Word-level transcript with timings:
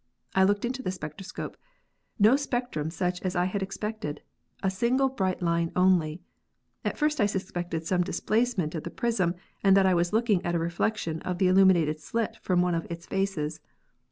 I 0.33 0.43
looked 0.45 0.65
into 0.65 0.81
the 0.81 0.89
spectroscope. 0.89 1.55
No 2.17 2.35
spectrum 2.35 2.89
such 2.89 3.21
as 3.21 3.35
I 3.35 3.45
had 3.45 3.61
expected! 3.61 4.23
A 4.63 4.71
single 4.71 5.09
bright 5.09 5.43
line 5.43 5.71
only! 5.75 6.23
At 6.83 6.97
first 6.97 7.21
I 7.21 7.27
suspected 7.27 7.85
some 7.85 8.01
displacement 8.01 8.73
of 8.73 8.81
the 8.81 8.89
prism 8.89 9.35
and 9.63 9.77
that 9.77 9.85
I 9.85 9.93
was 9.93 10.11
looking 10.11 10.43
at 10.43 10.55
a 10.55 10.57
reflection 10.59 11.21
of 11.21 11.37
the 11.37 11.47
illuminated 11.49 11.99
slit 11.99 12.37
from 12.41 12.63
one 12.63 12.73
of 12.73 12.87
its 12.89 13.05
faces. 13.05 13.59